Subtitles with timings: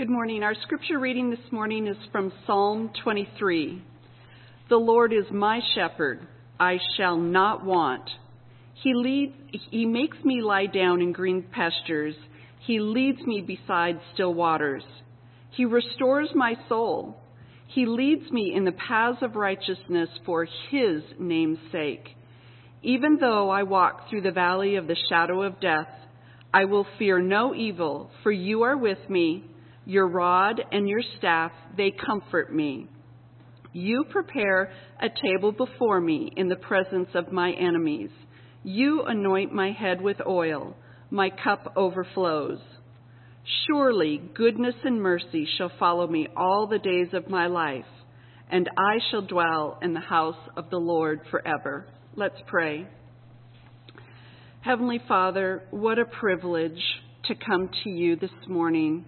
[0.00, 0.42] Good morning.
[0.42, 3.84] Our scripture reading this morning is from Psalm 23.
[4.70, 6.26] The Lord is my shepherd,
[6.58, 8.08] I shall not want.
[8.82, 9.34] He leads,
[9.70, 12.14] he makes me lie down in green pastures.
[12.60, 14.84] He leads me beside still waters.
[15.50, 17.18] He restores my soul.
[17.66, 22.08] He leads me in the paths of righteousness for his name's sake.
[22.82, 25.88] Even though I walk through the valley of the shadow of death,
[26.54, 29.44] I will fear no evil, for you are with me.
[29.90, 32.86] Your rod and your staff, they comfort me.
[33.72, 34.72] You prepare
[35.02, 38.10] a table before me in the presence of my enemies.
[38.62, 40.76] You anoint my head with oil.
[41.10, 42.60] My cup overflows.
[43.66, 47.82] Surely goodness and mercy shall follow me all the days of my life,
[48.48, 51.88] and I shall dwell in the house of the Lord forever.
[52.14, 52.86] Let's pray.
[54.60, 56.80] Heavenly Father, what a privilege
[57.24, 59.04] to come to you this morning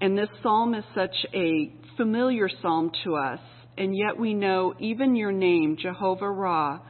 [0.00, 3.40] and this psalm is such a familiar psalm to us,
[3.78, 6.80] and yet we know even your name, Jehovah Ra,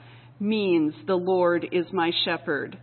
[0.41, 2.79] means the Lord is my shepherd.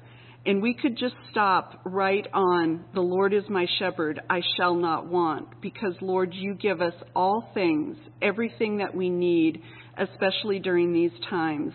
[0.46, 5.06] And we could just stop right on the Lord is my shepherd, I shall not
[5.08, 9.62] want, because Lord, you give us all things, everything that we need,
[9.98, 11.74] especially during these times.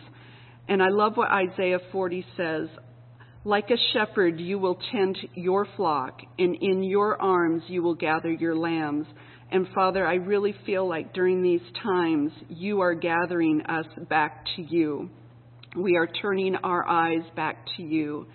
[0.69, 2.69] And I love what Isaiah 40 says
[3.47, 8.33] like a shepherd, you will tend your flock, and in your arms you will gather
[8.33, 9.07] your lambs.
[9.53, 14.63] And Father, I really feel like during these times you are gathering us back to
[14.63, 15.11] you.
[15.77, 18.27] We are turning our eyes back to you.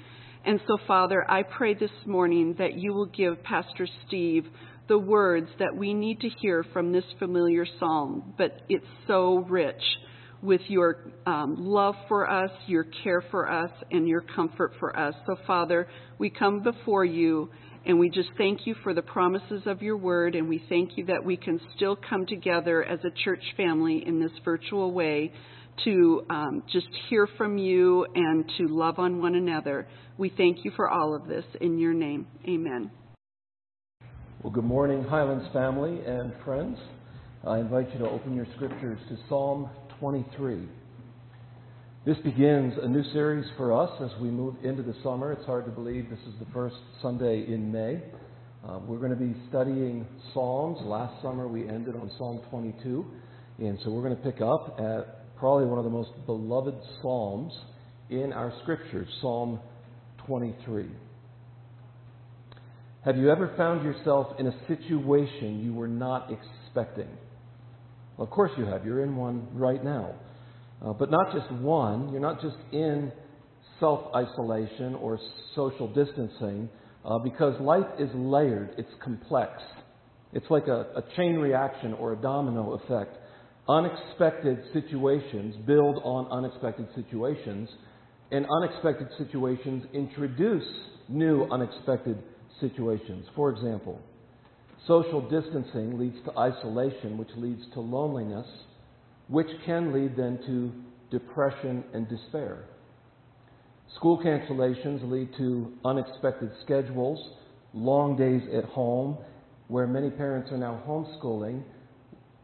[0.45, 4.45] And so, Father, I pray this morning that you will give Pastor Steve
[4.87, 9.83] the words that we need to hear from this familiar psalm, but it's so rich
[10.41, 15.13] with your um, love for us, your care for us, and your comfort for us.
[15.25, 17.49] So, Father, we come before you
[17.85, 21.05] and we just thank you for the promises of your word, and we thank you
[21.07, 25.33] that we can still come together as a church family in this virtual way
[25.83, 29.87] to um, just hear from you and to love on one another.
[30.19, 32.27] We thank you for all of this in your name.
[32.47, 32.91] Amen.
[34.43, 36.77] Well, good morning, Highlands family and friends.
[37.47, 39.69] I invite you to open your scriptures to Psalm
[40.01, 40.67] 23.
[42.07, 45.31] This begins a new series for us as we move into the summer.
[45.31, 48.01] It's hard to believe this is the first Sunday in May.
[48.67, 50.79] Uh, we're going to be studying Psalms.
[50.81, 53.05] Last summer we ended on Psalm 22,
[53.59, 56.73] and so we're going to pick up at probably one of the most beloved
[57.03, 57.53] Psalms
[58.09, 59.59] in our scriptures, Psalm
[60.25, 60.87] 23.
[63.05, 67.09] Have you ever found yourself in a situation you were not expecting?
[68.17, 68.85] Well, of course you have.
[68.85, 70.15] You're in one right now.
[70.83, 72.09] Uh, but not just one.
[72.11, 73.11] You're not just in
[73.79, 75.19] self isolation or
[75.55, 76.69] social distancing,
[77.03, 79.51] uh, because life is layered, it's complex.
[80.33, 83.17] It's like a, a chain reaction or a domino effect.
[83.67, 87.69] Unexpected situations build on unexpected situations,
[88.31, 90.65] and unexpected situations introduce
[91.09, 92.17] new unexpected
[92.59, 93.25] situations.
[93.35, 93.99] For example,
[94.87, 98.47] Social distancing leads to isolation, which leads to loneliness,
[99.27, 100.71] which can lead then to
[101.11, 102.65] depression and despair.
[103.95, 107.19] School cancellations lead to unexpected schedules,
[107.73, 109.17] long days at home,
[109.67, 111.63] where many parents are now homeschooling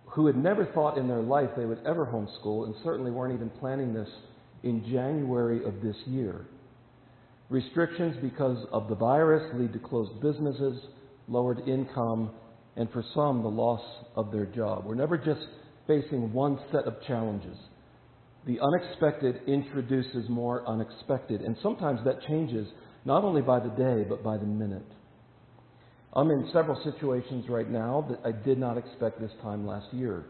[0.06, 3.50] who had never thought in their life they would ever homeschool and certainly weren't even
[3.60, 4.10] planning this
[4.64, 6.48] in January of this year.
[7.50, 10.82] Restrictions because of the virus lead to closed businesses,
[11.28, 12.32] lowered income,
[12.76, 13.82] and for some, the loss
[14.16, 14.86] of their job.
[14.86, 15.46] We're never just
[15.88, 17.58] facing one set of challenges.
[18.46, 22.68] The unexpected introduces more unexpected, and sometimes that changes
[23.04, 24.86] not only by the day, but by the minute.
[26.14, 30.26] I'm in several situations right now that I did not expect this time last year.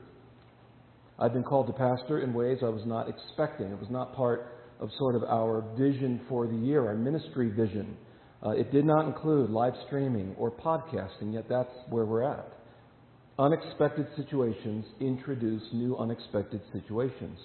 [1.20, 3.68] I've been called to pastor in ways I was not expecting.
[3.68, 7.98] It was not part of sort of our vision for the year, our ministry vision.
[8.46, 12.54] Uh, it did not include live streaming or podcasting, yet that's where we're at.
[13.40, 17.40] Unexpected situations introduce new unexpected situations.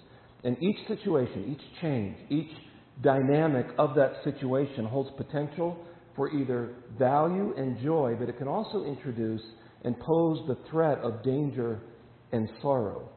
[0.44, 2.50] And each situation, each change, each
[3.02, 5.78] dynamic of that situation holds potential
[6.14, 9.42] for either value and joy, but it can also introduce
[9.84, 11.80] and pose the threat of danger
[12.32, 13.08] and sorrow.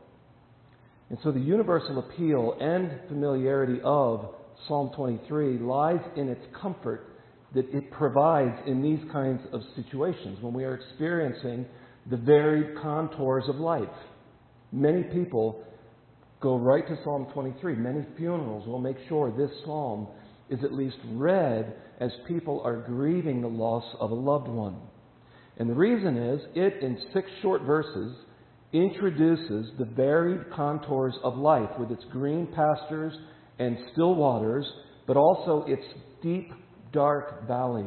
[1.09, 4.33] And so the universal appeal and familiarity of
[4.67, 7.14] Psalm 23 lies in its comfort
[7.53, 11.65] that it provides in these kinds of situations when we are experiencing
[12.09, 13.87] the varied contours of life.
[14.71, 15.63] Many people
[16.41, 17.75] go right to Psalm 23.
[17.75, 20.07] Many funerals will make sure this psalm
[20.49, 24.77] is at least read as people are grieving the loss of a loved one.
[25.57, 28.15] And the reason is, it, in six short verses,
[28.73, 33.13] introduces the varied contours of life with its green pastures
[33.57, 34.69] and still waters,
[35.07, 35.83] but also its
[36.21, 36.51] deep,
[36.95, 37.85] dark valleys.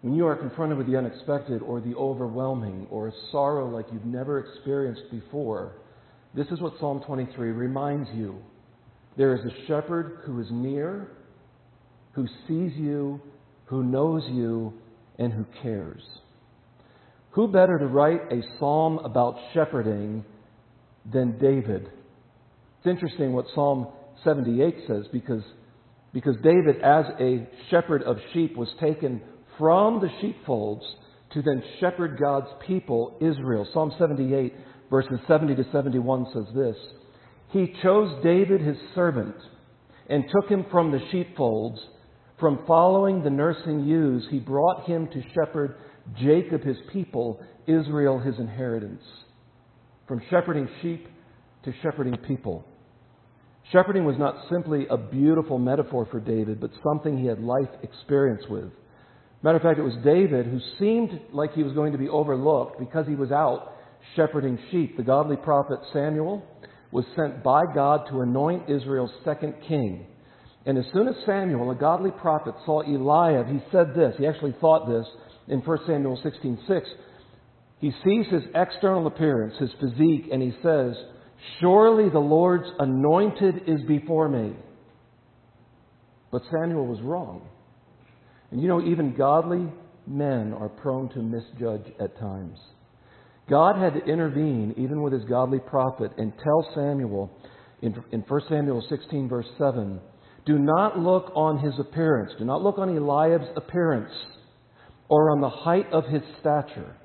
[0.00, 4.04] When you are confronted with the unexpected or the overwhelming or a sorrow like you've
[4.04, 5.72] never experienced before,
[6.34, 8.38] this is what Psalm 23 reminds you.
[9.16, 11.08] There is a shepherd who is near,
[12.12, 13.20] who sees you,
[13.66, 14.72] who knows you,
[15.18, 16.02] and who cares.
[17.30, 20.24] Who better to write a psalm about shepherding
[21.12, 21.90] than David?
[22.78, 23.88] It's interesting what Psalm
[24.24, 25.42] 78 says because,
[26.12, 29.20] because David, as a shepherd of sheep, was taken
[29.58, 30.84] from the sheepfolds
[31.32, 33.66] to then shepherd God's people, Israel.
[33.72, 34.54] Psalm 78,
[34.90, 36.76] verses 70 to 71 says this
[37.50, 39.36] He chose David, his servant,
[40.08, 41.78] and took him from the sheepfolds.
[42.40, 45.74] From following the nursing ewes, he brought him to shepherd
[46.20, 49.02] Jacob, his people, Israel, his inheritance.
[50.06, 51.08] From shepherding sheep
[51.64, 52.64] to shepherding people.
[53.72, 58.42] Shepherding was not simply a beautiful metaphor for David, but something he had life experience
[58.48, 58.70] with.
[59.42, 62.78] Matter of fact, it was David who seemed like he was going to be overlooked
[62.78, 63.74] because he was out
[64.16, 64.96] shepherding sheep.
[64.96, 66.42] The godly prophet Samuel
[66.90, 70.06] was sent by God to anoint Israel's second king.
[70.64, 74.14] And as soon as Samuel, a godly prophet, saw Eliab, he said this.
[74.18, 75.06] He actually thought this
[75.46, 76.82] in 1 Samuel 16:6.
[77.80, 80.96] He sees his external appearance, his physique, and he says,
[81.60, 84.54] Surely the Lord's anointed is before me.
[86.30, 87.48] But Samuel was wrong.
[88.50, 89.66] And you know, even godly
[90.06, 92.58] men are prone to misjudge at times.
[93.48, 97.30] God had to intervene, even with his godly prophet, and tell Samuel
[97.80, 100.00] in, in 1 Samuel 16, verse 7
[100.48, 104.10] do not look on his appearance, do not look on Eliab's appearance,
[105.10, 106.96] or on the height of his stature.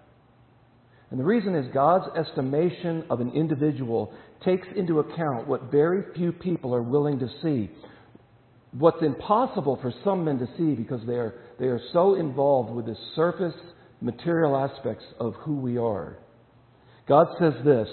[1.12, 4.14] And the reason is God's estimation of an individual
[4.44, 7.70] takes into account what very few people are willing to see
[8.78, 12.86] what's impossible for some men to see because they are, they are so involved with
[12.86, 13.54] the surface
[14.02, 16.18] material aspects of who we are.
[17.08, 17.88] God says this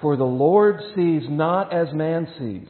[0.00, 2.68] For the Lord sees not as man sees.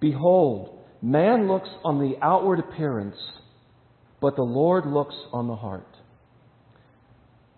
[0.00, 3.16] Behold, man looks on the outward appearance,
[4.20, 5.86] but the Lord looks on the heart.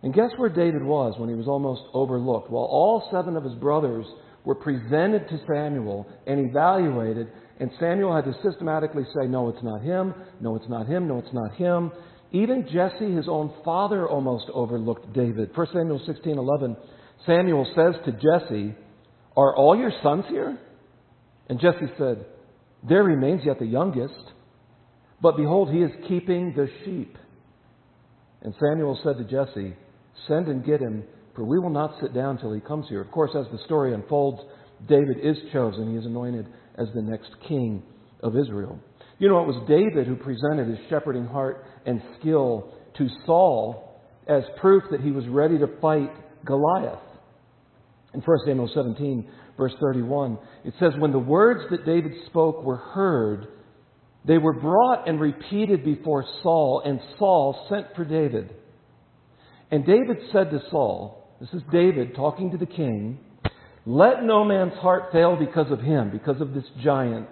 [0.02, 2.50] And guess where David was when he was almost overlooked?
[2.50, 4.04] While all seven of his brothers
[4.44, 7.28] were presented to Samuel and evaluated,
[7.60, 10.14] and Samuel had to systematically say, No, it's not him.
[10.40, 11.06] No, it's not him.
[11.06, 11.92] No, it's not him.
[12.32, 15.50] Even Jesse, his own father, almost overlooked David.
[15.54, 16.76] 1 Samuel 16 11,
[17.24, 18.74] Samuel says to Jesse,
[19.36, 20.58] Are all your sons here?
[21.48, 22.26] And Jesse said,
[22.88, 24.14] There remains yet the youngest.
[25.20, 27.16] But behold, he is keeping the sheep.
[28.40, 29.76] And Samuel said to Jesse,
[30.28, 31.04] Send and get him,
[31.34, 33.00] for we will not sit down till he comes here.
[33.00, 34.42] Of course, as the story unfolds,
[34.88, 35.90] David is chosen.
[35.90, 37.82] He is anointed as the next king
[38.22, 38.78] of Israel.
[39.18, 44.42] You know, it was David who presented his shepherding heart and skill to Saul as
[44.60, 46.10] proof that he was ready to fight
[46.44, 46.98] Goliath.
[48.14, 52.76] In 1 Samuel 17, verse 31, it says, When the words that David spoke were
[52.76, 53.48] heard,
[54.24, 58.54] they were brought and repeated before Saul, and Saul sent for David.
[59.72, 63.18] And David said to Saul, This is David talking to the king,
[63.86, 67.30] let no man's heart fail because of him, because of this giant.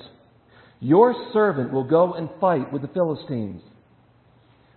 [0.81, 3.61] Your servant will go and fight with the Philistines.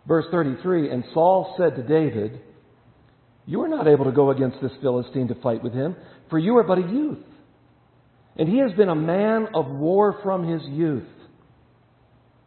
[0.06, 2.42] Verse 33 And Saul said to David,
[3.46, 5.96] You are not able to go against this Philistine to fight with him,
[6.30, 7.24] for you are but a youth.
[8.36, 11.08] And he has been a man of war from his youth.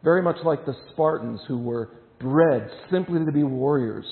[0.05, 1.88] Very much like the Spartans who were
[2.21, 4.05] bred simply to be warriors.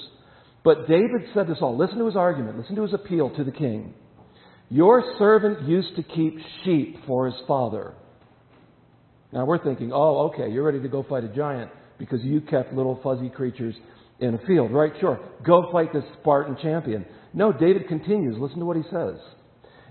[0.64, 3.52] But David said to Saul, listen to his argument, listen to his appeal to the
[3.52, 3.94] king.
[4.70, 7.94] Your servant used to keep sheep for his father.
[9.30, 12.72] Now we're thinking, oh, okay, you're ready to go fight a giant because you kept
[12.72, 13.74] little fuzzy creatures
[14.20, 14.72] in a field.
[14.72, 15.20] Right, sure.
[15.44, 17.04] Go fight this Spartan champion.
[17.34, 18.36] No, David continues.
[18.38, 19.16] Listen to what he says.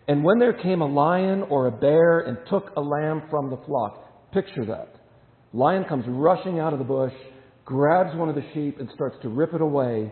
[0.07, 3.57] And when there came a lion or a bear and took a lamb from the
[3.65, 4.95] flock, picture that.
[5.53, 7.13] Lion comes rushing out of the bush,
[7.63, 10.11] grabs one of the sheep, and starts to rip it away.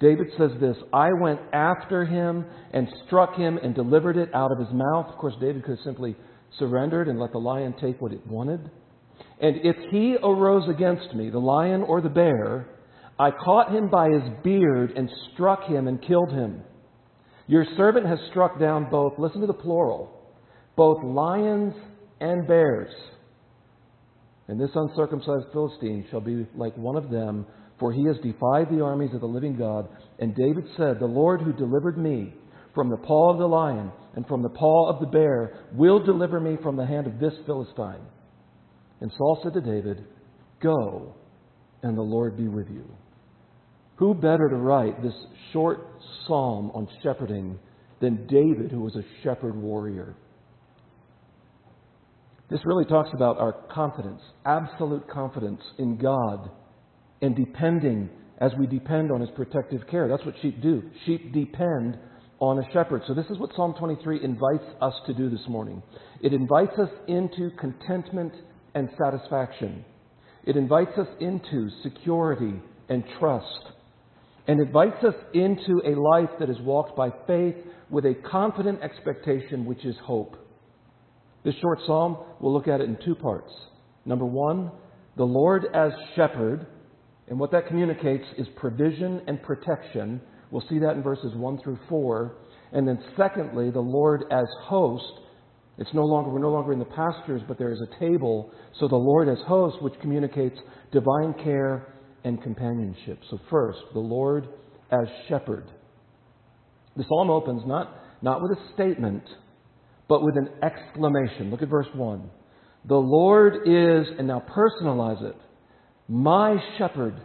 [0.00, 4.58] David says this I went after him and struck him and delivered it out of
[4.58, 5.06] his mouth.
[5.08, 6.16] Of course, David could have simply
[6.58, 8.70] surrendered and let the lion take what it wanted.
[9.40, 12.68] And if he arose against me, the lion or the bear,
[13.18, 16.62] I caught him by his beard and struck him and killed him.
[17.48, 20.12] Your servant has struck down both, listen to the plural,
[20.76, 21.74] both lions
[22.20, 22.92] and bears.
[24.46, 27.46] And this uncircumcised Philistine shall be like one of them
[27.78, 29.88] for he has defied the armies of the living God.
[30.18, 32.34] And David said, The Lord who delivered me
[32.74, 36.40] from the paw of the lion and from the paw of the bear will deliver
[36.40, 38.04] me from the hand of this Philistine.
[39.00, 40.04] And Saul said to David,
[40.60, 41.14] Go,
[41.82, 42.84] and the Lord be with you.
[43.96, 45.14] Who better to write this
[45.52, 45.80] short
[46.26, 47.58] psalm on shepherding
[48.00, 50.14] than David, who was a shepherd warrior?
[52.50, 56.50] This really talks about our confidence, absolute confidence in God,
[57.20, 58.10] and depending
[58.40, 60.08] as we depend on His protective care.
[60.08, 60.82] That's what sheep do.
[61.06, 61.98] Sheep depend
[62.40, 63.02] on a shepherd.
[63.06, 65.82] So, this is what Psalm 23 invites us to do this morning.
[66.22, 68.32] It invites us into contentment
[68.74, 69.84] and satisfaction,
[70.44, 73.72] it invites us into security and trust,
[74.46, 77.56] and invites us into a life that is walked by faith
[77.90, 80.36] with a confident expectation, which is hope.
[81.44, 83.50] This short psalm, we'll look at it in two parts.
[84.04, 84.70] Number one,
[85.16, 86.66] the Lord as shepherd,
[87.30, 90.20] and what that communicates is provision and protection.
[90.50, 92.36] We'll see that in verses 1 through 4.
[92.72, 95.04] And then secondly, the Lord as host.
[95.78, 98.50] It's no longer, we're no longer in the pastures, but there is a table.
[98.80, 100.58] So the Lord as host, which communicates
[100.90, 101.94] divine care
[102.24, 103.20] and companionship.
[103.30, 104.48] So first, the Lord
[104.90, 105.70] as shepherd.
[106.96, 109.22] The psalm opens not, not with a statement,
[110.08, 111.50] but with an exclamation.
[111.50, 112.30] Look at verse 1.
[112.86, 115.36] The Lord is, and now personalize it,
[116.08, 117.20] my shepherd.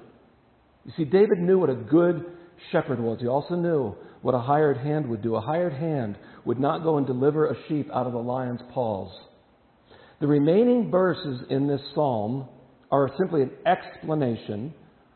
[0.85, 2.25] You see, David knew what a good
[2.71, 3.19] shepherd was.
[3.21, 5.35] He also knew what a hired hand would do.
[5.35, 9.11] A hired hand would not go and deliver a sheep out of a lion's paws.
[10.19, 12.47] The remaining verses in this psalm
[12.91, 14.73] are simply an explanation,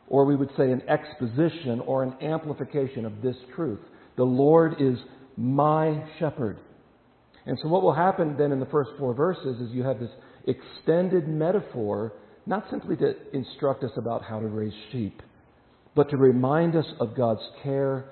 [0.07, 3.79] or we would say an exposition or an amplification of this truth.
[4.17, 4.97] The Lord is
[5.38, 6.57] my shepherd.
[7.45, 10.09] And so, what will happen then in the first four verses is you have this
[10.45, 12.13] extended metaphor,
[12.48, 15.22] not simply to instruct us about how to raise sheep,
[15.96, 18.06] but to remind us of God's care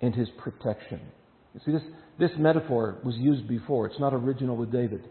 [0.00, 1.00] and his protection.
[1.54, 1.82] You see, this,
[2.18, 5.08] this metaphor was used before, it's not original with David.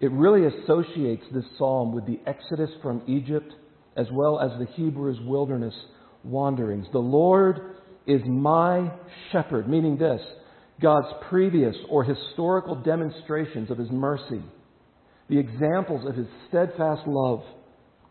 [0.00, 3.50] It really associates this psalm with the exodus from Egypt
[3.96, 5.74] as well as the Hebrews' wilderness
[6.22, 6.86] wanderings.
[6.92, 7.76] The Lord
[8.06, 8.92] is my
[9.32, 10.20] shepherd, meaning this
[10.82, 14.42] God's previous or historical demonstrations of His mercy,
[15.30, 17.42] the examples of His steadfast love,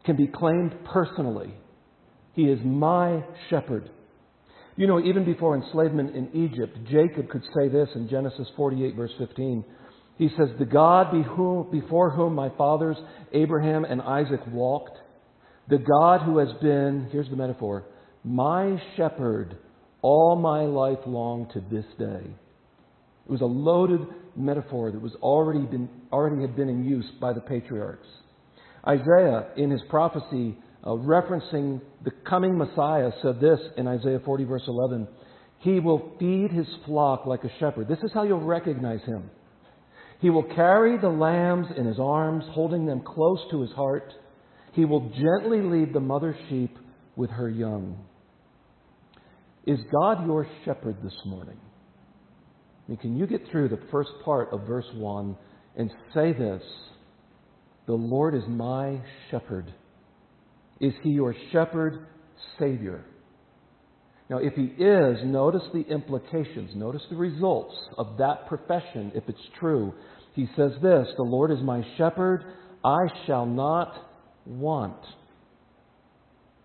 [0.05, 1.53] can be claimed personally.
[2.33, 3.89] He is my shepherd.
[4.75, 9.11] You know, even before enslavement in Egypt, Jacob could say this in Genesis 48, verse
[9.17, 9.63] 15.
[10.17, 11.11] He says, The God
[11.71, 12.97] before whom my fathers
[13.33, 14.97] Abraham and Isaac walked,
[15.69, 17.85] the God who has been, here's the metaphor,
[18.23, 19.57] my shepherd
[20.01, 22.21] all my life long to this day.
[22.25, 24.01] It was a loaded
[24.35, 28.07] metaphor that was already, been, already had been in use by the patriarchs.
[28.87, 34.63] Isaiah, in his prophecy uh, referencing the coming Messiah, said this in Isaiah 40, verse
[34.67, 35.07] 11
[35.59, 37.87] He will feed his flock like a shepherd.
[37.87, 39.29] This is how you'll recognize him.
[40.19, 44.13] He will carry the lambs in his arms, holding them close to his heart.
[44.73, 46.77] He will gently lead the mother sheep
[47.15, 47.97] with her young.
[49.65, 51.57] Is God your shepherd this morning?
[52.85, 55.35] I mean, can you get through the first part of verse 1
[55.75, 56.61] and say this
[57.87, 59.73] The Lord is my shepherd.
[60.79, 62.07] Is he your shepherd,
[62.59, 63.05] Savior?
[64.29, 69.37] Now, if he is, notice the implications, notice the results of that profession if it's
[69.59, 69.93] true.
[70.33, 72.43] He says this The Lord is my shepherd,
[72.83, 73.93] I shall not
[74.45, 74.97] want.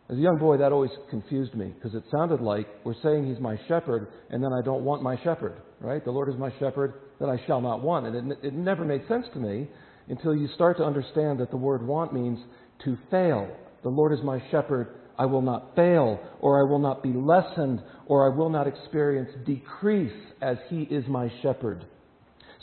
[0.09, 3.41] As a young boy, that always confused me because it sounded like we're saying he's
[3.41, 6.05] my shepherd and then I don't want my shepherd, right?
[6.05, 8.07] The Lord is my shepherd that I shall not want.
[8.07, 9.69] And it, it never made sense to me
[10.11, 12.39] until you start to understand that the word want means
[12.85, 13.49] to fail.
[13.83, 17.81] The Lord is my shepherd, I will not fail, or I will not be lessened,
[18.07, 20.13] or I will not experience decrease
[20.43, 21.87] as he is my shepherd.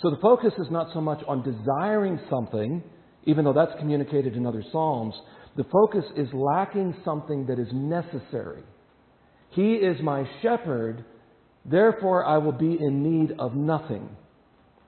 [0.01, 2.83] So the focus is not so much on desiring something,
[3.25, 5.15] even though that's communicated in other Psalms,
[5.55, 8.63] the focus is lacking something that is necessary.
[9.51, 11.05] He is my shepherd,
[11.65, 14.09] therefore I will be in need of nothing.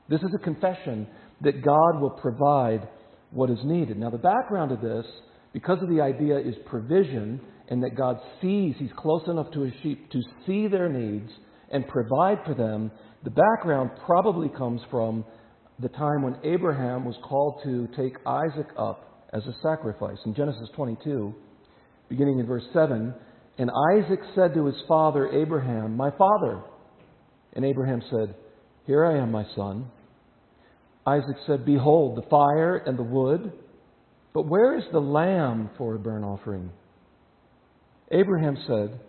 [0.10, 1.08] This is a confession
[1.41, 2.88] that God will provide
[3.31, 3.98] what is needed.
[3.98, 5.05] Now, the background of this,
[5.53, 9.74] because of the idea is provision, and that God sees, He's close enough to His
[9.84, 11.31] sheep to see their needs
[11.72, 12.91] and provide for them,
[13.24, 15.24] the background probably comes from
[15.79, 20.17] the time when Abraham was called to take Isaac up as a sacrifice.
[20.25, 21.34] In Genesis 22,
[22.10, 23.13] beginning in verse 7,
[23.58, 26.62] and Isaac said to his father Abraham, My father.
[27.53, 28.36] And Abraham said,
[28.86, 29.91] Here I am, my son.
[31.10, 33.51] Isaac said, Behold, the fire and the wood,
[34.34, 36.70] but where is the lamb for a burnt offering?
[38.12, 39.00] Abraham said,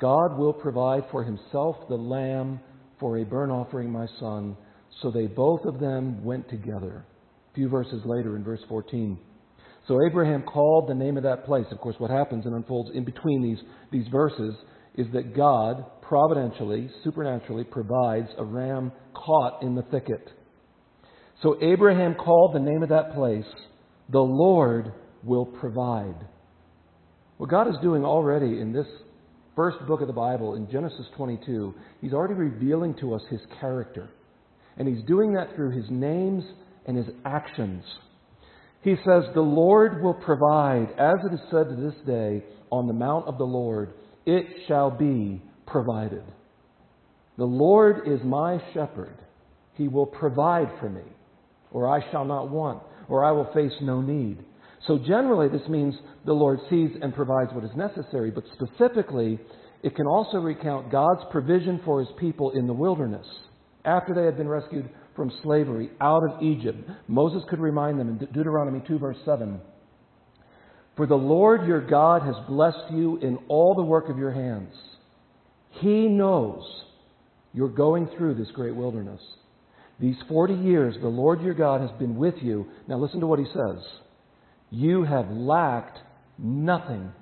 [0.00, 2.58] God will provide for himself the lamb
[2.98, 4.56] for a burnt offering, my son.
[5.02, 7.04] So they both of them went together.
[7.50, 9.18] A few verses later, in verse 14.
[9.86, 11.66] So Abraham called the name of that place.
[11.70, 13.58] Of course, what happens and unfolds in between these,
[13.92, 14.54] these verses
[14.96, 20.28] is that God providentially, supernaturally provides a ram caught in the thicket.
[21.42, 23.46] So Abraham called the name of that place,
[24.10, 24.92] The Lord
[25.22, 26.26] will provide.
[27.38, 28.86] What God is doing already in this
[29.56, 34.10] first book of the Bible, in Genesis 22, He's already revealing to us His character.
[34.76, 36.44] And He's doing that through His names
[36.86, 37.84] and His actions.
[38.82, 42.92] He says, The Lord will provide, as it is said to this day, on the
[42.92, 43.94] mount of the Lord,
[44.26, 46.22] it shall be provided.
[47.36, 49.16] The Lord is my shepherd.
[49.74, 51.04] He will provide for me,
[51.72, 54.44] or I shall not want, or I will face no need.
[54.86, 59.38] So generally, this means the Lord sees and provides what is necessary, but specifically,
[59.82, 63.26] it can also recount God's provision for his people in the wilderness
[63.84, 66.78] after they had been rescued from slavery out of Egypt.
[67.08, 69.60] Moses could remind them in Deuteronomy 2, verse 7
[70.96, 74.72] For the Lord your God has blessed you in all the work of your hands.
[75.80, 76.62] He knows
[77.52, 79.20] you're going through this great wilderness.
[80.00, 82.66] These 40 years, the Lord your God has been with you.
[82.88, 83.84] Now listen to what he says.
[84.70, 85.98] You have lacked
[86.38, 87.12] nothing.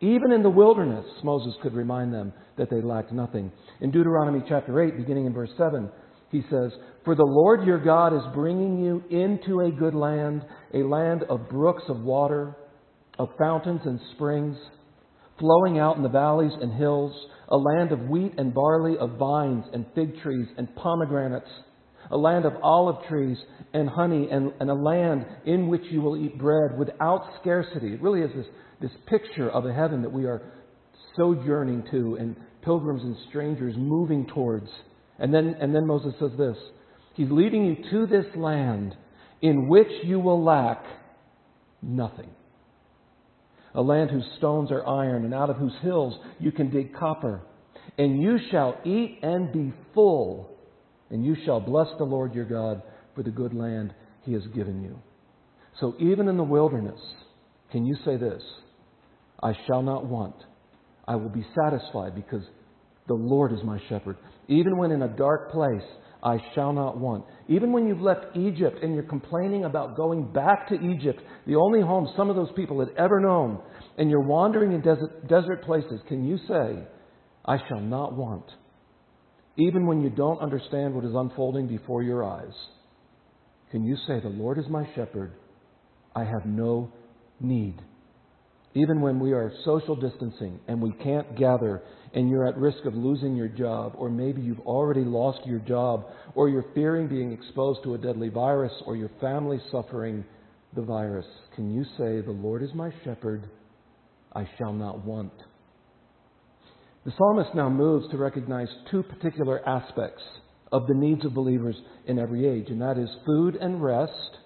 [0.00, 3.52] Even in the wilderness, Moses could remind them that they lacked nothing.
[3.80, 5.90] In Deuteronomy chapter 8, beginning in verse 7,
[6.30, 6.72] he says,
[7.04, 10.42] For the Lord your God is bringing you into a good land,
[10.72, 12.56] a land of brooks of water,
[13.18, 14.56] of fountains and springs,
[15.38, 17.12] flowing out in the valleys and hills,
[17.48, 21.50] a land of wheat and barley, of vines and fig trees and pomegranates,
[22.10, 23.38] a land of olive trees
[23.72, 27.94] and honey, and, and a land in which you will eat bread without scarcity.
[27.94, 28.46] It really is this,
[28.80, 30.42] this picture of a heaven that we are
[31.16, 34.68] sojourning to and pilgrims and strangers moving towards.
[35.18, 36.56] And then, and then Moses says this
[37.14, 38.96] He's leading you to this land
[39.40, 40.84] in which you will lack
[41.82, 42.30] nothing.
[43.74, 47.42] A land whose stones are iron, and out of whose hills you can dig copper.
[47.98, 50.50] And you shall eat and be full,
[51.10, 52.82] and you shall bless the Lord your God
[53.14, 54.98] for the good land he has given you.
[55.80, 57.00] So even in the wilderness,
[57.70, 58.42] can you say this?
[59.42, 60.36] I shall not want.
[61.08, 62.44] I will be satisfied because
[63.08, 64.16] the Lord is my shepherd.
[64.48, 65.82] Even when in a dark place,
[66.22, 67.24] I shall not want.
[67.48, 71.80] Even when you've left Egypt and you're complaining about going back to Egypt, the only
[71.80, 73.60] home some of those people had ever known,
[73.98, 76.84] and you're wandering in desert, desert places, can you say,
[77.44, 78.44] I shall not want?
[79.56, 82.54] Even when you don't understand what is unfolding before your eyes,
[83.72, 85.32] can you say, The Lord is my shepherd,
[86.14, 86.92] I have no
[87.40, 87.82] need?
[88.74, 91.82] Even when we are social distancing and we can't gather
[92.14, 96.06] and you're at risk of losing your job, or maybe you've already lost your job,
[96.34, 100.24] or you're fearing being exposed to a deadly virus, or your family suffering
[100.74, 103.48] the virus, can you say, The Lord is my shepherd,
[104.34, 105.32] I shall not want?
[107.04, 110.22] The psalmist now moves to recognize two particular aspects
[110.70, 114.38] of the needs of believers in every age, and that is food and rest,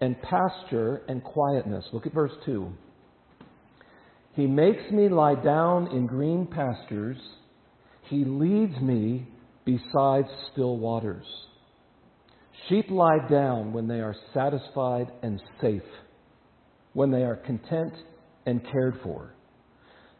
[0.00, 1.84] and pasture and quietness.
[1.92, 2.72] Look at verse 2.
[4.34, 7.18] He makes me lie down in green pastures.
[8.08, 9.26] He leads me
[9.64, 11.26] beside still waters.
[12.68, 15.82] Sheep lie down when they are satisfied and safe,
[16.92, 17.94] when they are content
[18.46, 19.34] and cared for.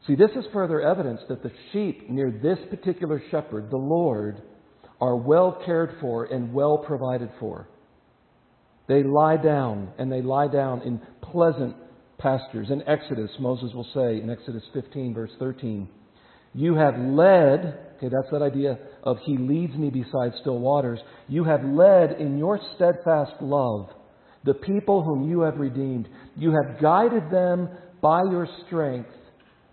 [0.07, 4.42] See, this is further evidence that the sheep near this particular shepherd, the Lord,
[5.01, 7.68] are well cared for and well provided for.
[8.88, 11.77] They lie down, and they lie down in pleasant
[12.20, 12.68] pastures.
[12.70, 15.88] In Exodus, Moses will say in Exodus 15, verse 13,
[16.54, 21.00] You have led, okay, that's that idea of He leads me beside still waters.
[21.28, 23.90] You have led in your steadfast love
[24.44, 26.09] the people whom you have redeemed.
[26.37, 27.68] You have guided them
[28.00, 29.11] by your strength.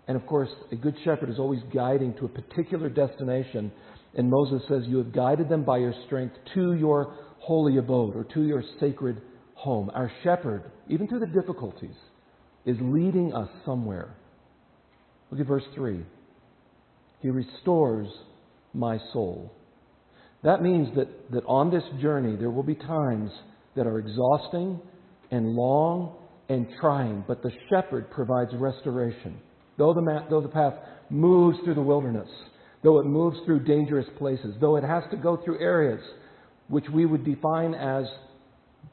[0.06, 3.72] And of course, a good shepherd is always guiding to a particular destination.
[4.14, 8.24] And Moses says, You have guided them by your strength to your holy abode or
[8.34, 9.22] to your sacred
[9.54, 9.90] home.
[9.94, 11.96] Our shepherd, even through the difficulties,
[12.68, 14.14] is leading us somewhere.
[15.30, 16.04] Look at verse 3.
[17.22, 18.08] He restores
[18.74, 19.50] my soul.
[20.44, 23.30] That means that, that on this journey there will be times
[23.74, 24.78] that are exhausting
[25.30, 26.14] and long
[26.50, 29.38] and trying, but the shepherd provides restoration.
[29.78, 30.74] Though the, though the path
[31.08, 32.28] moves through the wilderness,
[32.82, 36.00] though it moves through dangerous places, though it has to go through areas
[36.68, 38.04] which we would define as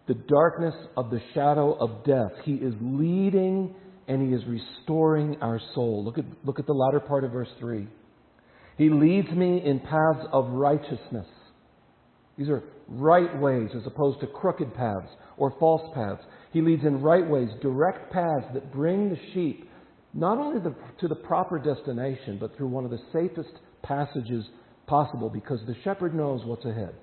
[0.07, 2.31] the darkness of the shadow of death.
[2.43, 3.75] He is leading
[4.07, 6.03] and He is restoring our soul.
[6.03, 7.87] Look at, look at the latter part of verse 3.
[8.77, 11.27] He leads me in paths of righteousness.
[12.37, 16.21] These are right ways as opposed to crooked paths or false paths.
[16.51, 19.69] He leads in right ways, direct paths that bring the sheep
[20.13, 23.51] not only the, to the proper destination, but through one of the safest
[23.83, 24.45] passages
[24.87, 26.95] possible because the shepherd knows what's ahead.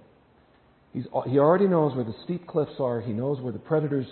[0.93, 4.07] He's, he already knows where the steep cliffs are, he knows where the predators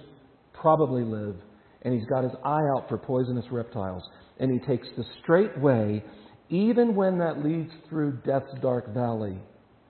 [0.55, 1.37] probably live,
[1.83, 4.03] and he's got his eye out for poisonous reptiles.
[4.39, 6.03] And he takes the straight way,
[6.49, 9.39] even when that leads through death's dark valley.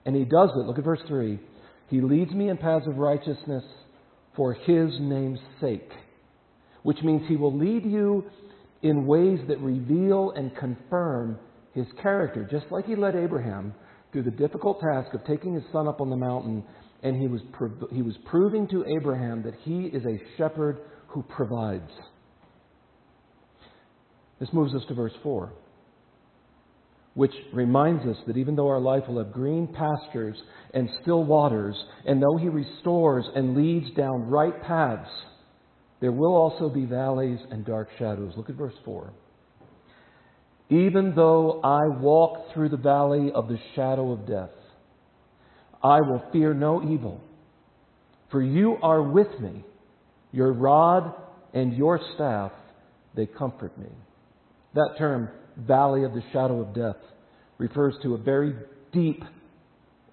[0.05, 0.65] And he does it.
[0.65, 1.39] Look at verse 3.
[1.89, 3.63] He leads me in paths of righteousness
[4.35, 5.89] for his name's sake,
[6.83, 8.25] which means he will lead you
[8.81, 11.37] in ways that reveal and confirm
[11.73, 13.73] his character, just like he led Abraham
[14.11, 16.63] through the difficult task of taking his son up on the mountain,
[17.03, 17.41] and he was,
[17.91, 21.91] he was proving to Abraham that he is a shepherd who provides.
[24.39, 25.53] This moves us to verse 4,
[27.13, 30.35] which reminds us that even though our life will have green pastures
[30.73, 35.09] and still waters, and though he restores and leads down right paths,
[35.99, 38.33] there will also be valleys and dark shadows.
[38.35, 39.13] Look at verse 4.
[40.71, 44.49] Even though I walk through the valley of the shadow of death,
[45.83, 47.19] I will fear no evil,
[48.31, 49.65] for you are with me.
[50.31, 51.13] Your rod
[51.53, 52.53] and your staff,
[53.15, 53.89] they comfort me.
[54.73, 56.95] That term, valley of the shadow of death,
[57.57, 58.55] refers to a very
[58.93, 59.21] deep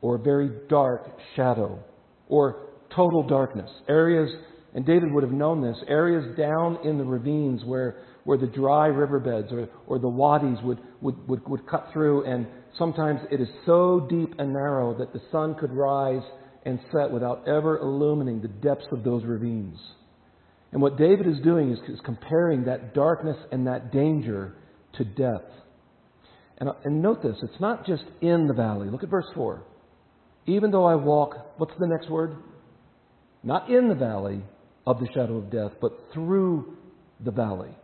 [0.00, 1.78] or very dark shadow
[2.28, 3.70] or total darkness.
[3.88, 4.28] Areas,
[4.74, 8.88] and David would have known this, areas down in the ravines where where the dry
[8.88, 13.48] riverbeds or, or the wadis would, would, would, would cut through, and sometimes it is
[13.64, 16.20] so deep and narrow that the sun could rise
[16.66, 19.78] and set without ever illumining the depths of those ravines.
[20.72, 24.56] And what David is doing is, is comparing that darkness and that danger
[24.98, 25.48] to death.
[26.58, 28.90] And, and note this it's not just in the valley.
[28.90, 29.62] Look at verse 4.
[30.44, 32.36] Even though I walk, what's the next word?
[33.42, 34.42] Not in the valley
[34.86, 36.76] of the shadow of death, but through
[37.24, 37.74] the valley.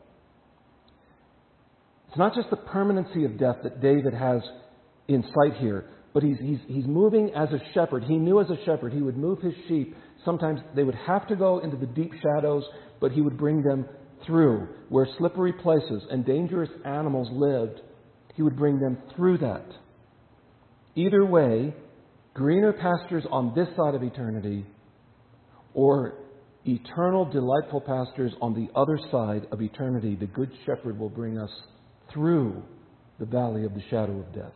[2.14, 4.40] It's not just the permanency of death that David has
[5.08, 8.04] in sight here, but he's, he's, he's moving as a shepherd.
[8.04, 9.96] He knew as a shepherd he would move his sheep.
[10.24, 12.62] Sometimes they would have to go into the deep shadows,
[13.00, 13.86] but he would bring them
[14.24, 17.80] through where slippery places and dangerous animals lived.
[18.36, 19.66] He would bring them through that.
[20.94, 21.74] Either way,
[22.32, 24.64] greener pastures on this side of eternity
[25.72, 26.14] or
[26.64, 31.50] eternal, delightful pastures on the other side of eternity, the Good Shepherd will bring us
[32.12, 32.62] through
[33.18, 34.52] the valley of the shadow of death.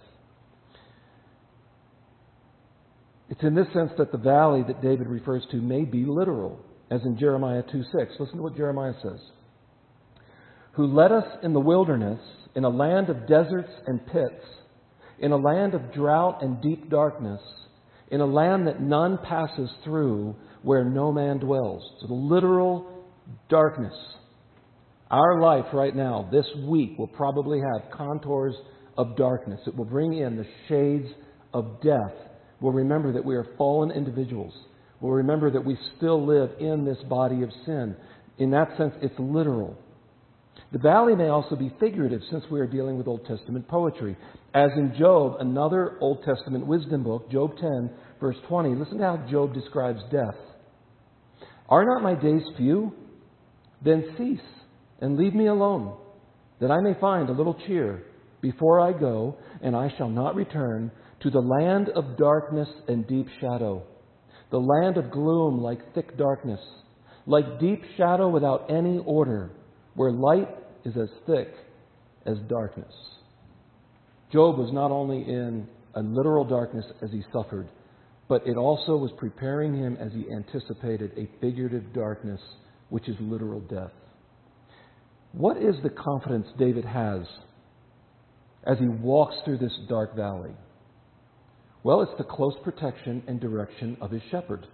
[3.30, 6.58] It's in this sense that the valley that David refers to may be literal,
[6.90, 8.12] as in Jeremiah 2 6.
[8.18, 9.20] Listen to what Jeremiah says.
[10.72, 12.20] Who led us in the wilderness,
[12.54, 14.44] in a land of deserts and pits,
[15.18, 17.40] in a land of drought and deep darkness,
[18.10, 21.82] in a land that none passes through, where no man dwells.
[22.00, 23.04] So the literal
[23.50, 23.94] darkness
[25.10, 28.54] our life right now, this week, will probably have contours
[28.96, 29.60] of darkness.
[29.66, 31.08] It will bring in the shades
[31.54, 32.12] of death.
[32.60, 34.52] We'll remember that we are fallen individuals.
[35.00, 37.96] We'll remember that we still live in this body of sin.
[38.38, 39.78] In that sense, it's literal.
[40.72, 44.16] The valley may also be figurative since we are dealing with Old Testament poetry.
[44.52, 47.90] As in Job, another Old Testament wisdom book, Job 10,
[48.20, 50.36] verse 20, listen to how Job describes death.
[51.68, 52.92] Are not my days few?
[53.82, 54.57] Then cease
[55.00, 55.96] and leave me alone,
[56.60, 58.02] that I may find a little cheer
[58.40, 63.26] before I go, and I shall not return to the land of darkness and deep
[63.40, 63.82] shadow,
[64.50, 66.60] the land of gloom like thick darkness,
[67.26, 69.50] like deep shadow without any order,
[69.94, 70.48] where light
[70.84, 71.48] is as thick
[72.26, 72.92] as darkness.
[74.32, 77.68] Job was not only in a literal darkness as he suffered,
[78.28, 82.40] but it also was preparing him as he anticipated a figurative darkness,
[82.90, 83.90] which is literal death.
[85.32, 87.22] What is the confidence David has
[88.66, 90.52] as he walks through this dark valley?
[91.82, 94.66] Well, it's the close protection and direction of his shepherd.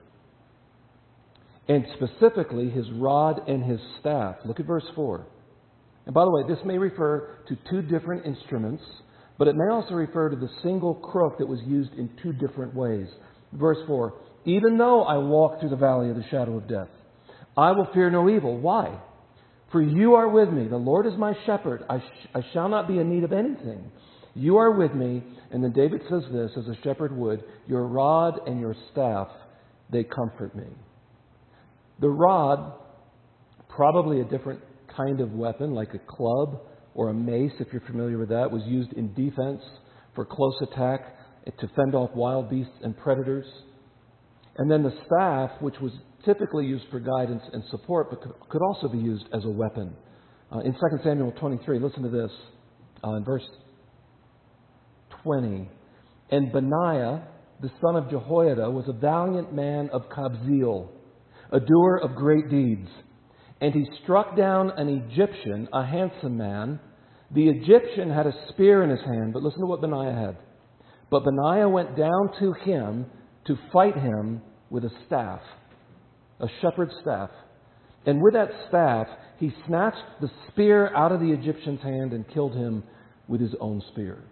[1.69, 4.37] And specifically, his rod and his staff.
[4.45, 5.27] Look at verse 4.
[6.07, 8.83] And by the way, this may refer to two different instruments,
[9.39, 12.75] but it may also refer to the single crook that was used in two different
[12.75, 13.07] ways.
[13.53, 14.15] Verse 4
[14.45, 16.89] Even though I walk through the valley of the shadow of death,
[17.57, 18.59] I will fear no evil.
[18.59, 18.99] Why?
[19.75, 20.69] For you are with me.
[20.69, 21.83] The Lord is my shepherd.
[21.91, 23.91] I, sh- I shall not be in need of anything.
[24.37, 25.21] You are with me.
[25.51, 29.27] And then David says this, as a shepherd would Your rod and your staff,
[29.91, 30.69] they comfort me.
[32.01, 32.75] The rod,
[33.69, 34.61] probably a different
[34.97, 36.61] kind of weapon, like a club
[36.95, 39.61] or a mace, if you're familiar with that, was used in defense
[40.15, 41.17] for close attack
[41.59, 43.47] to fend off wild beasts and predators.
[44.57, 45.91] And then the staff, which was
[46.25, 49.95] typically used for guidance and support, but could also be used as a weapon.
[50.53, 52.31] Uh, in 2 Samuel 23, listen to this
[53.03, 53.43] uh, in verse
[55.23, 55.69] 20.
[56.31, 57.27] And Benaiah,
[57.61, 60.89] the son of Jehoiada, was a valiant man of Kabzeel,
[61.53, 62.89] a doer of great deeds.
[63.61, 66.81] And he struck down an Egyptian, a handsome man.
[67.31, 70.37] The Egyptian had a spear in his hand, but listen to what Benaiah had.
[71.11, 73.07] But Benaiah went down to him
[73.47, 75.41] to fight him with a staff,
[76.45, 77.31] a shepherd's staff.
[78.07, 79.07] And with that staff,
[79.39, 82.85] he snatched the spear out of the Egyptian's hand and killed him
[83.27, 84.23] with his own spear.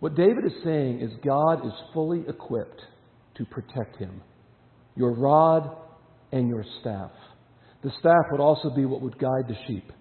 [0.00, 2.80] What David is saying is God is fully equipped
[3.36, 4.22] to protect him.
[4.96, 5.76] Your rod
[6.32, 7.12] and your staff.
[7.82, 9.92] The staff would also be what would guide the sheep.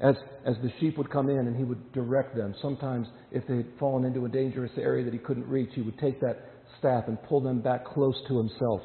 [0.00, 2.54] As, as the sheep would come in and he would direct them.
[2.60, 5.98] Sometimes, if they had fallen into a dangerous area that he couldn't reach, he would
[5.98, 8.80] take that staff and pull them back close to himself.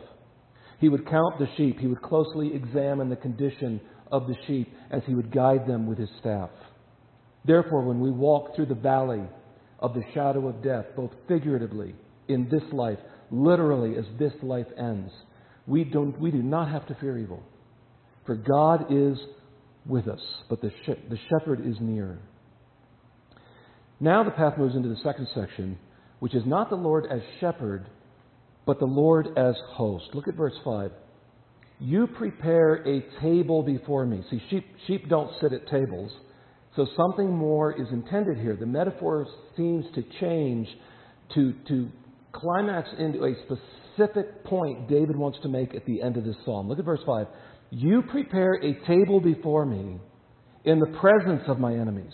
[0.81, 1.79] He would count the sheep.
[1.79, 3.79] He would closely examine the condition
[4.11, 6.49] of the sheep as he would guide them with his staff.
[7.45, 9.21] Therefore, when we walk through the valley
[9.79, 11.95] of the shadow of death, both figuratively
[12.27, 12.97] in this life,
[13.29, 15.11] literally as this life ends,
[15.67, 17.43] we, don't, we do not have to fear evil.
[18.25, 19.17] For God is
[19.85, 20.71] with us, but the,
[21.09, 22.17] the shepherd is near.
[23.99, 25.77] Now the path moves into the second section,
[26.19, 27.87] which is not the Lord as shepherd,
[28.65, 30.05] but the Lord as host.
[30.13, 30.91] Look at verse 5.
[31.79, 34.23] You prepare a table before me.
[34.29, 36.11] See, sheep, sheep don't sit at tables.
[36.75, 38.55] So something more is intended here.
[38.55, 39.25] The metaphor
[39.57, 40.67] seems to change
[41.33, 41.89] to, to
[42.33, 46.69] climax into a specific point David wants to make at the end of this psalm.
[46.69, 47.27] Look at verse 5.
[47.71, 49.99] You prepare a table before me
[50.63, 52.13] in the presence of my enemies.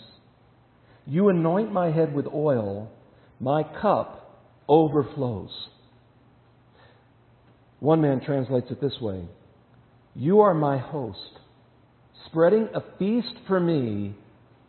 [1.06, 2.90] You anoint my head with oil,
[3.40, 5.50] my cup overflows.
[7.80, 9.24] One man translates it this way
[10.14, 11.38] You are my host,
[12.26, 14.14] spreading a feast for me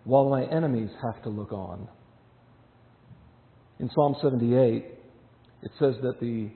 [0.04, 1.88] while my enemies have to look on.
[3.80, 4.86] In Psalm 78,
[5.62, 6.50] it says that the,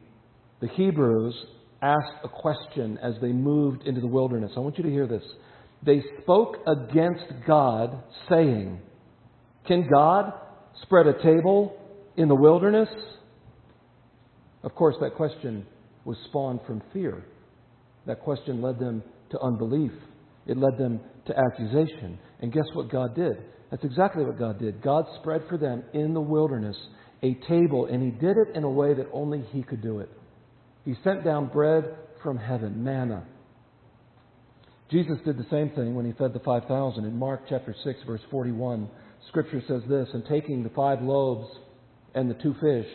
[0.62, 1.34] the Hebrews
[1.82, 4.52] asked a question as they moved into the wilderness.
[4.56, 5.24] I want you to hear this.
[5.86, 8.80] They spoke against God, saying,
[9.68, 10.34] Can God
[10.82, 11.78] spread a table
[12.16, 12.90] in the wilderness?
[14.64, 15.66] Of course, that question
[16.06, 17.26] was spawned from fear.
[18.06, 19.92] That question led them to unbelief.
[20.48, 22.20] It led them to accusation.
[22.42, 23.34] And guess what God did?
[23.72, 24.82] That's exactly what God did.
[24.82, 26.76] God spread for them in the wilderness
[27.24, 30.10] a table, and He did it in a way that only He could do it.
[30.86, 33.26] He sent down bread from heaven, manna.
[34.92, 37.06] Jesus did the same thing when He fed the 5,000.
[37.06, 38.90] In Mark chapter 6, verse 41,
[39.30, 41.48] Scripture says this And taking the five loaves
[42.14, 42.92] and the two fish,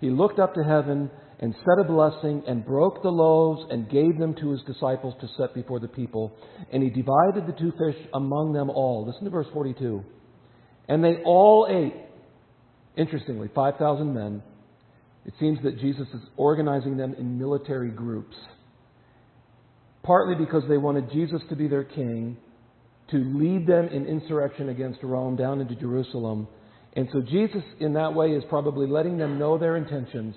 [0.00, 4.18] He looked up to heaven and said a blessing and broke the loaves and gave
[4.18, 6.32] them to his disciples to set before the people.
[6.72, 9.06] And he divided the two fish among them all.
[9.06, 10.02] Listen to verse 42.
[10.88, 11.94] And they all ate.
[12.96, 14.42] Interestingly, 5,000 men.
[15.26, 18.36] It seems that Jesus is organizing them in military groups.
[20.02, 22.38] Partly because they wanted Jesus to be their king,
[23.10, 26.48] to lead them in insurrection against Rome down into Jerusalem.
[26.94, 30.34] And so Jesus, in that way, is probably letting them know their intentions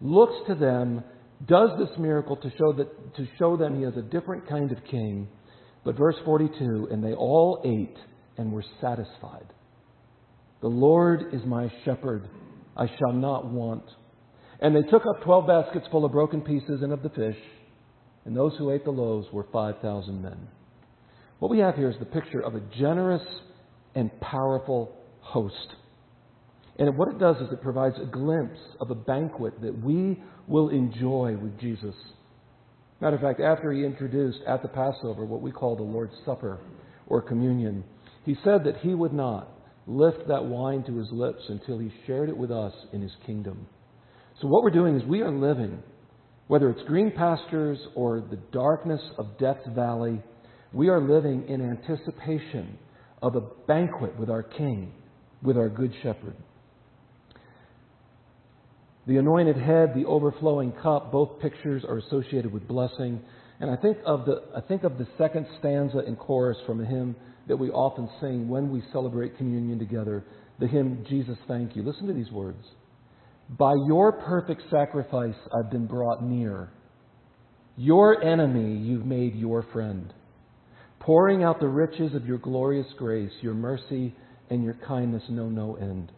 [0.00, 1.02] looks to them,
[1.46, 4.78] does this miracle to show, that, to show them he is a different kind of
[4.90, 5.28] king.
[5.84, 7.96] But verse 42 and they all ate
[8.36, 9.46] and were satisfied.
[10.60, 12.28] The Lord is my shepherd,
[12.76, 13.84] I shall not want.
[14.60, 17.36] And they took up twelve baskets full of broken pieces and of the fish,
[18.24, 20.48] and those who ate the loaves were 5,000 men.
[21.38, 23.22] What we have here is the picture of a generous
[23.94, 25.54] and powerful host.
[26.78, 30.68] And what it does is it provides a glimpse of a banquet that we will
[30.68, 31.94] enjoy with Jesus.
[33.00, 36.60] Matter of fact, after he introduced at the Passover what we call the Lord's Supper
[37.06, 37.84] or communion,
[38.24, 39.48] he said that he would not
[39.86, 43.66] lift that wine to his lips until he shared it with us in his kingdom.
[44.40, 45.82] So, what we're doing is we are living,
[46.46, 50.22] whether it's green pastures or the darkness of Death's Valley,
[50.72, 52.78] we are living in anticipation
[53.22, 54.92] of a banquet with our King,
[55.42, 56.36] with our Good Shepherd.
[59.08, 63.20] The anointed head, the overflowing cup, both pictures are associated with blessing.
[63.58, 66.86] And I think of the, I think of the second stanza in chorus from a
[66.86, 67.16] hymn
[67.48, 70.24] that we often sing when we celebrate communion together,
[70.60, 71.82] the hymn, Jesus Thank You.
[71.82, 72.62] Listen to these words.
[73.48, 76.70] By your perfect sacrifice, I've been brought near.
[77.76, 80.12] Your enemy, you've made your friend.
[81.00, 84.14] pouring out the riches of your glorious grace, your mercy
[84.50, 86.12] and your kindness know no end.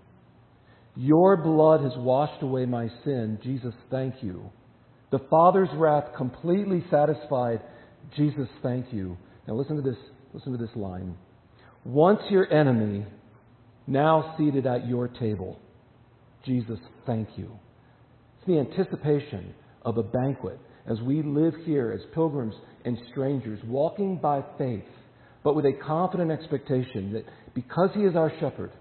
[0.96, 3.38] Your blood has washed away my sin.
[3.42, 4.50] Jesus, thank you.
[5.10, 7.60] The Father's wrath completely satisfied.
[8.16, 9.16] Jesus, thank you.
[9.46, 9.98] Now listen to this,
[10.32, 11.16] listen to this line.
[11.84, 13.06] Once your enemy,
[13.86, 15.58] now seated at your table.
[16.44, 17.58] Jesus, thank you.
[18.38, 24.18] It's the anticipation of a banquet as we live here as pilgrims and strangers, walking
[24.18, 24.84] by faith,
[25.42, 27.24] but with a confident expectation that
[27.54, 28.72] because He is our shepherd,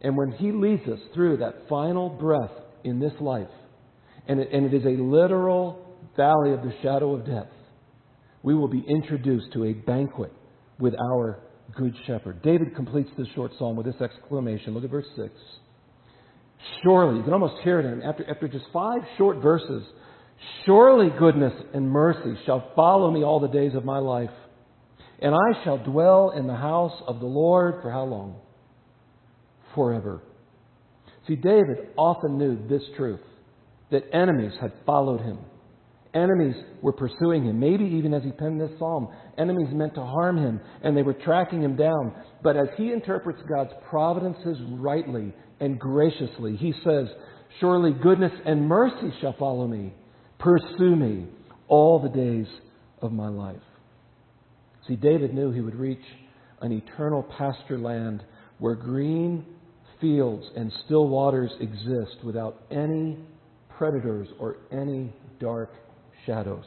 [0.00, 2.52] and when He leads us through that final breath
[2.84, 3.48] in this life,
[4.26, 7.50] and it, and it is a literal valley of the shadow of death,
[8.42, 10.32] we will be introduced to a banquet
[10.78, 11.40] with our
[11.76, 12.42] good shepherd.
[12.42, 14.74] David completes this short psalm with this exclamation.
[14.74, 15.30] Look at verse 6.
[16.82, 19.82] Surely, you can almost hear it in after, after just five short verses.
[20.64, 24.30] Surely goodness and mercy shall follow me all the days of my life,
[25.20, 28.40] and I shall dwell in the house of the Lord for how long?
[29.78, 30.20] Forever.
[31.28, 33.20] See, David often knew this truth
[33.92, 35.38] that enemies had followed him.
[36.14, 37.60] Enemies were pursuing him.
[37.60, 39.06] Maybe even as he penned this psalm,
[39.38, 42.12] enemies meant to harm him and they were tracking him down.
[42.42, 47.06] But as he interprets God's providences rightly and graciously, he says,
[47.60, 49.94] Surely goodness and mercy shall follow me
[50.40, 51.26] Pursue me
[51.68, 52.46] all the days
[53.00, 53.56] of my life.
[54.88, 56.04] See, David knew he would reach
[56.62, 58.24] an eternal pasture land
[58.58, 59.44] where green
[60.00, 63.18] fields and still waters exist without any
[63.76, 65.70] predators or any dark
[66.26, 66.64] shadows.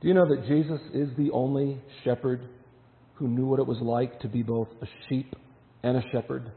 [0.00, 2.40] Do you know that Jesus is the only shepherd
[3.14, 5.34] who knew what it was like to be both a sheep
[5.82, 6.52] and a shepherd?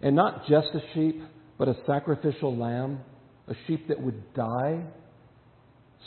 [0.00, 1.20] And not just a sheep,
[1.58, 3.00] but a sacrificial lamb
[3.48, 4.82] a sheep that would die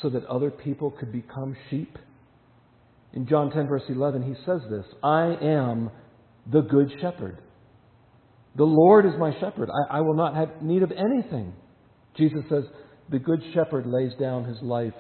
[0.01, 1.97] so that other people could become sheep?
[3.13, 5.89] In John 10, verse 11, he says this I am
[6.51, 7.39] the good shepherd.
[8.55, 9.69] The Lord is my shepherd.
[9.69, 11.53] I, I will not have need of anything.
[12.17, 12.63] Jesus says,
[13.09, 14.93] The good shepherd lays down his life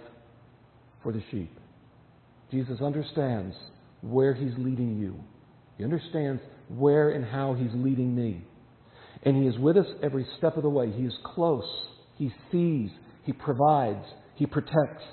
[1.03, 1.51] for the sheep.
[2.51, 3.55] Jesus understands
[4.01, 5.19] where he's leading you,
[5.77, 8.43] he understands where and how he's leading me.
[9.23, 10.91] And he is with us every step of the way.
[10.91, 11.65] He is close.
[12.17, 12.91] He sees,
[13.23, 15.03] He provides, He protects.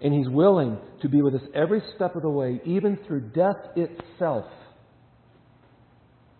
[0.00, 3.56] And He's willing to be with us every step of the way, even through death
[3.76, 4.44] itself.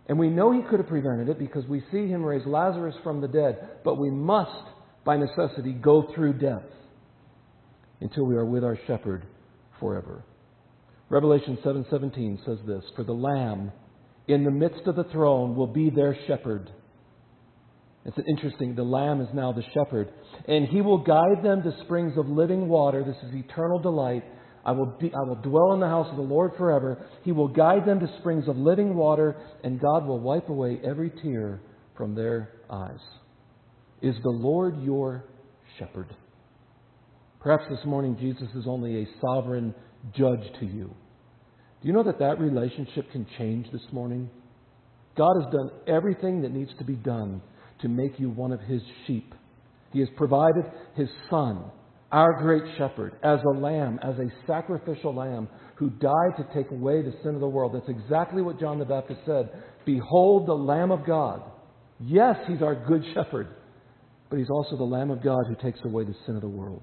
[0.09, 3.21] And we know He could have prevented it because we see Him raise Lazarus from
[3.21, 4.67] the dead, but we must,
[5.05, 6.65] by necessity, go through death
[8.01, 9.27] until we are with our shepherd
[9.81, 10.25] forever.
[11.11, 13.73] Revelation 7:17 says this, "For the lamb
[14.27, 16.71] in the midst of the throne will be their shepherd."
[18.05, 18.75] It's interesting.
[18.75, 20.09] The Lamb is now the shepherd.
[20.47, 23.05] And he will guide them to springs of living water.
[23.05, 24.25] This is eternal delight.
[24.69, 27.03] I will, be, I will dwell in the house of the Lord forever.
[27.25, 31.11] He will guide them to springs of living water, and God will wipe away every
[31.23, 31.63] tear
[31.97, 33.01] from their eyes.
[34.03, 35.25] Is the Lord your
[35.79, 36.15] shepherd?
[37.41, 39.75] Perhaps this morning Jesus is only a sovereign
[40.15, 40.95] judge to you.
[41.81, 44.29] Do you know that that relationship can change this morning?
[45.17, 47.41] God has done everything that needs to be done
[47.81, 49.35] to make you one of his sheep.
[49.95, 51.71] He has provided his son,
[52.11, 57.03] our great shepherd, as a lamb, as a sacrificial lamb who died to take away
[57.03, 57.75] the sin of the world.
[57.75, 59.51] That's exactly what John the Baptist said.
[59.85, 61.43] Behold the Lamb of God.
[62.01, 63.49] Yes, he's our good shepherd,
[64.31, 66.83] but he's also the Lamb of God who takes away the sin of the world.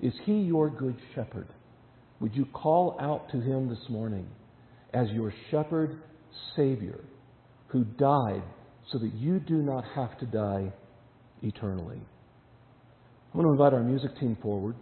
[0.00, 1.48] Is he your good shepherd?
[2.20, 4.26] Would you call out to him this morning
[4.92, 6.00] as your shepherd
[6.56, 7.00] Savior
[7.68, 8.42] who died
[8.92, 10.72] so that you do not have to die
[11.42, 12.00] eternally.
[13.34, 14.76] I want to invite our music team forward.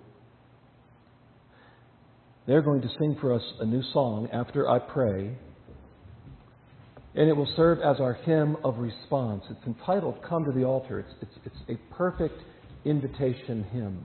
[2.47, 5.35] They're going to sing for us a new song after I pray,
[7.15, 9.45] and it will serve as our hymn of response.
[9.49, 11.01] It's entitled Come to the Altar.
[11.01, 12.43] It's, it's, it's a perfect
[12.85, 14.05] invitation hymn.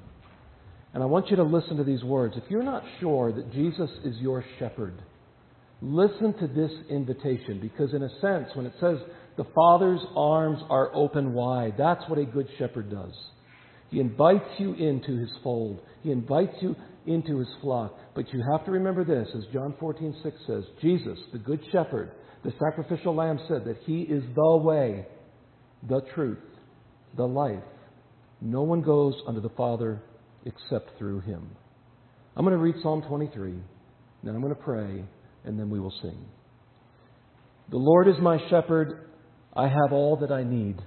[0.93, 2.35] And I want you to listen to these words.
[2.37, 4.93] If you're not sure that Jesus is your shepherd,
[5.81, 8.97] listen to this invitation because, in a sense, when it says
[9.35, 11.73] the Father's arms are open wide.
[11.77, 13.13] That's what a good shepherd does.
[13.89, 15.79] He invites you into his fold.
[16.03, 16.75] He invites you
[17.05, 17.95] into his flock.
[18.15, 22.11] But you have to remember this, as John 14, 6 says, Jesus, the good shepherd,
[22.43, 25.05] the sacrificial lamb said that he is the way,
[25.87, 26.43] the truth,
[27.15, 27.63] the life.
[28.41, 30.03] No one goes unto the Father
[30.45, 31.49] except through him.
[32.35, 33.55] I'm going to read Psalm 23,
[34.23, 35.03] then I'm going to pray,
[35.45, 36.25] and then we will sing.
[37.69, 39.09] The Lord is my shepherd,
[39.55, 40.77] I have all that I need.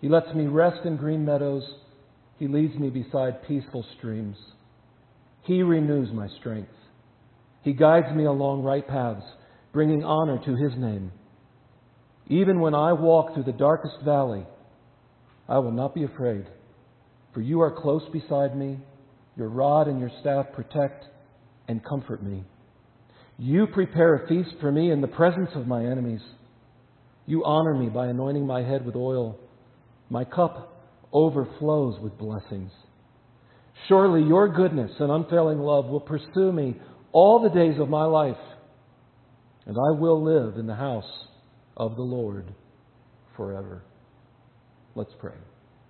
[0.00, 1.64] He lets me rest in green meadows.
[2.38, 4.36] He leads me beside peaceful streams.
[5.42, 6.72] He renews my strength.
[7.62, 9.24] He guides me along right paths,
[9.72, 11.12] bringing honor to His name.
[12.28, 14.44] Even when I walk through the darkest valley,
[15.48, 16.46] I will not be afraid,
[17.32, 18.78] for you are close beside me.
[19.36, 21.04] Your rod and your staff protect
[21.68, 22.44] and comfort me.
[23.38, 26.22] You prepare a feast for me in the presence of my enemies.
[27.26, 29.38] You honor me by anointing my head with oil.
[30.08, 30.75] My cup
[31.16, 32.70] overflows with blessings.
[33.88, 36.76] Surely your goodness and unfailing love will pursue me
[37.10, 38.36] all the days of my life,
[39.64, 41.10] and I will live in the house
[41.74, 42.52] of the Lord
[43.34, 43.82] forever.
[44.94, 45.32] Let's pray.